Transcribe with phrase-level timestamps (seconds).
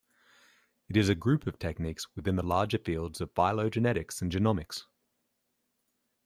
[0.89, 4.85] It is a group of techniques within the larger fields of phylogenetics and genomics.